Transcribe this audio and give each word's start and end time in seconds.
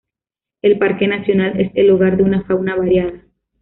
El 0.63 0.79
parque 0.79 1.07
nacional 1.07 1.59
es 1.61 1.69
el 1.75 1.91
hogar 1.91 2.17
de 2.17 2.23
una 2.23 2.41
fauna 2.45 2.75
variada. 2.75 3.23